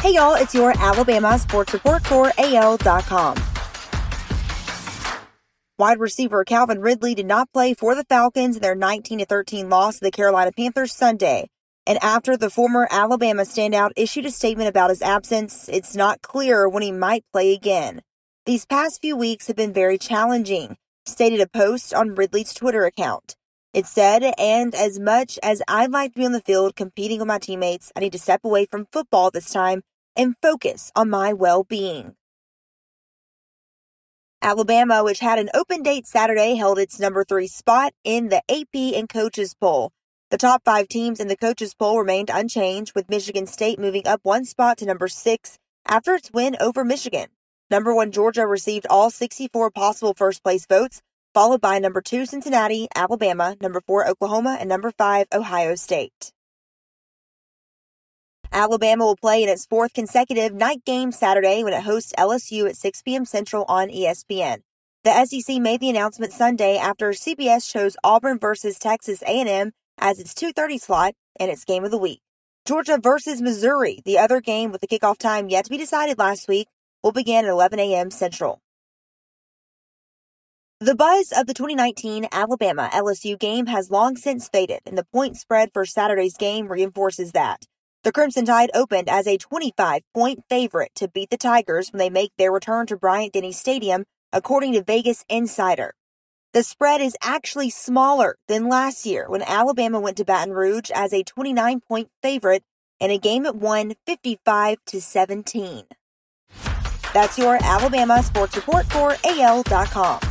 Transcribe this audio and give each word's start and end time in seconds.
Hey 0.00 0.14
y'all, 0.14 0.32
it's 0.34 0.54
your 0.54 0.72
Alabama 0.78 1.38
Sports 1.38 1.74
Report 1.74 2.02
for 2.06 2.32
AL.com. 2.38 3.36
Wide 5.78 6.00
receiver 6.00 6.42
Calvin 6.42 6.80
Ridley 6.80 7.14
did 7.14 7.26
not 7.26 7.52
play 7.52 7.74
for 7.74 7.94
the 7.94 8.04
Falcons 8.04 8.56
in 8.56 8.62
their 8.62 8.74
19 8.74 9.22
13 9.26 9.68
loss 9.68 9.98
to 9.98 10.04
the 10.04 10.10
Carolina 10.10 10.52
Panthers 10.56 10.94
Sunday. 10.94 11.50
And 11.86 12.02
after 12.02 12.34
the 12.38 12.48
former 12.48 12.88
Alabama 12.90 13.42
standout 13.42 13.90
issued 13.94 14.24
a 14.24 14.30
statement 14.30 14.70
about 14.70 14.88
his 14.88 15.02
absence, 15.02 15.68
it's 15.68 15.94
not 15.94 16.22
clear 16.22 16.66
when 16.66 16.82
he 16.82 16.92
might 16.92 17.26
play 17.30 17.52
again. 17.52 18.00
These 18.46 18.64
past 18.64 19.02
few 19.02 19.18
weeks 19.18 19.48
have 19.48 19.56
been 19.56 19.74
very 19.74 19.98
challenging, 19.98 20.78
stated 21.04 21.42
a 21.42 21.46
post 21.46 21.92
on 21.92 22.14
Ridley's 22.14 22.54
Twitter 22.54 22.86
account. 22.86 23.36
It 23.72 23.86
said, 23.86 24.34
and 24.36 24.74
as 24.74 24.98
much 24.98 25.38
as 25.44 25.62
I'd 25.68 25.92
like 25.92 26.14
to 26.14 26.18
be 26.18 26.26
on 26.26 26.32
the 26.32 26.40
field 26.40 26.74
competing 26.74 27.20
with 27.20 27.28
my 27.28 27.38
teammates, 27.38 27.92
I 27.94 28.00
need 28.00 28.12
to 28.12 28.18
step 28.18 28.40
away 28.44 28.66
from 28.66 28.88
football 28.90 29.30
this 29.30 29.50
time 29.50 29.82
and 30.16 30.34
focus 30.42 30.90
on 30.96 31.08
my 31.08 31.32
well 31.32 31.62
being. 31.62 32.16
Alabama, 34.42 35.04
which 35.04 35.20
had 35.20 35.38
an 35.38 35.50
open 35.54 35.82
date 35.82 36.06
Saturday, 36.06 36.56
held 36.56 36.78
its 36.78 36.98
number 36.98 37.22
three 37.24 37.46
spot 37.46 37.92
in 38.02 38.28
the 38.28 38.42
AP 38.50 38.96
and 38.98 39.08
coaches 39.08 39.54
poll. 39.54 39.92
The 40.30 40.38
top 40.38 40.62
five 40.64 40.88
teams 40.88 41.20
in 41.20 41.28
the 41.28 41.36
coaches 41.36 41.74
poll 41.74 41.98
remained 41.98 42.30
unchanged, 42.32 42.94
with 42.96 43.10
Michigan 43.10 43.46
State 43.46 43.78
moving 43.78 44.06
up 44.08 44.20
one 44.24 44.44
spot 44.44 44.78
to 44.78 44.86
number 44.86 45.06
six 45.06 45.58
after 45.86 46.14
its 46.14 46.32
win 46.32 46.56
over 46.60 46.84
Michigan. 46.84 47.28
Number 47.70 47.94
one 47.94 48.10
Georgia 48.10 48.46
received 48.46 48.86
all 48.90 49.10
64 49.10 49.70
possible 49.70 50.14
first 50.14 50.42
place 50.42 50.66
votes, 50.66 51.02
followed 51.32 51.60
by 51.60 51.78
number 51.78 52.00
two 52.00 52.26
Cincinnati, 52.26 52.88
Alabama, 52.94 53.56
number 53.60 53.80
four 53.80 54.06
Oklahoma, 54.06 54.56
and 54.58 54.68
number 54.68 54.90
five 54.90 55.26
Ohio 55.32 55.74
State. 55.74 56.32
Alabama 58.52 59.04
will 59.04 59.16
play 59.16 59.42
in 59.42 59.48
its 59.48 59.64
fourth 59.64 59.92
consecutive 59.92 60.52
night 60.52 60.84
game 60.84 61.12
Saturday 61.12 61.62
when 61.62 61.72
it 61.72 61.84
hosts 61.84 62.12
LSU 62.18 62.68
at 62.68 62.76
6 62.76 63.02
p.m. 63.02 63.24
Central 63.24 63.64
on 63.68 63.88
ESPN. 63.88 64.62
The 65.04 65.24
SEC 65.24 65.60
made 65.60 65.80
the 65.80 65.88
announcement 65.88 66.32
Sunday 66.32 66.76
after 66.76 67.10
CBS 67.10 67.70
chose 67.70 67.96
Auburn 68.02 68.38
versus 68.38 68.78
Texas 68.78 69.22
A&M 69.22 69.72
as 69.98 70.18
its 70.18 70.34
2:30 70.34 70.80
slot 70.80 71.14
and 71.38 71.50
its 71.50 71.64
game 71.64 71.84
of 71.84 71.90
the 71.90 71.98
week. 71.98 72.20
Georgia 72.66 72.98
versus 73.02 73.40
Missouri, 73.40 74.02
the 74.04 74.18
other 74.18 74.40
game 74.40 74.72
with 74.72 74.80
the 74.80 74.86
kickoff 74.86 75.16
time 75.16 75.48
yet 75.48 75.64
to 75.64 75.70
be 75.70 75.78
decided 75.78 76.18
last 76.18 76.48
week, 76.48 76.68
will 77.02 77.12
begin 77.12 77.44
at 77.44 77.50
11 77.50 77.78
a.m. 77.78 78.10
Central. 78.10 78.60
The 80.82 80.94
buzz 80.94 81.30
of 81.30 81.46
the 81.46 81.52
2019 81.52 82.28
Alabama 82.32 82.88
LSU 82.90 83.38
game 83.38 83.66
has 83.66 83.90
long 83.90 84.16
since 84.16 84.48
faded, 84.48 84.80
and 84.86 84.96
the 84.96 85.04
point 85.04 85.36
spread 85.36 85.68
for 85.74 85.84
Saturday's 85.84 86.38
game 86.38 86.68
reinforces 86.68 87.32
that. 87.32 87.66
The 88.02 88.10
Crimson 88.10 88.46
Tide 88.46 88.70
opened 88.72 89.06
as 89.06 89.26
a 89.26 89.36
25 89.36 90.00
point 90.14 90.42
favorite 90.48 90.92
to 90.94 91.06
beat 91.06 91.28
the 91.28 91.36
Tigers 91.36 91.92
when 91.92 91.98
they 91.98 92.08
make 92.08 92.32
their 92.38 92.50
return 92.50 92.86
to 92.86 92.96
Bryant 92.96 93.34
Denny 93.34 93.52
Stadium, 93.52 94.04
according 94.32 94.72
to 94.72 94.82
Vegas 94.82 95.22
Insider. 95.28 95.92
The 96.54 96.62
spread 96.62 97.02
is 97.02 97.14
actually 97.20 97.68
smaller 97.68 98.36
than 98.48 98.70
last 98.70 99.04
year 99.04 99.28
when 99.28 99.42
Alabama 99.42 100.00
went 100.00 100.16
to 100.16 100.24
Baton 100.24 100.54
Rouge 100.54 100.90
as 100.94 101.12
a 101.12 101.22
29 101.22 101.82
point 101.82 102.08
favorite 102.22 102.64
in 102.98 103.10
a 103.10 103.18
game 103.18 103.44
it 103.44 103.54
won 103.54 103.96
55 104.06 104.78
to 104.86 105.02
17. 105.02 105.84
That's 107.12 107.36
your 107.36 107.58
Alabama 107.62 108.22
sports 108.22 108.56
report 108.56 108.86
for 108.86 109.14
AL.com. 109.24 110.29